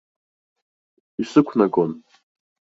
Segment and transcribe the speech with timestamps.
[1.21, 1.91] Исықәнагон.